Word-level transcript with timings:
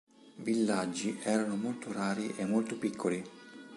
Villaggi 0.37 1.19
erano 1.21 1.55
molto 1.55 1.91
rari 1.91 2.33
e 2.35 2.43
molto 2.47 2.75
piccoli. 2.75 3.23